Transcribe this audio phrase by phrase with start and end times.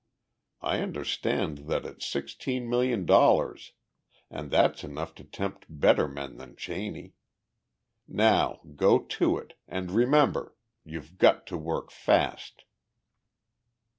[0.63, 3.73] I understand that it's sixteen million dollars
[4.31, 7.13] and that's enough to tempt better men than Cheney.
[8.07, 12.63] Now go to it, and remember you've got to work fast!"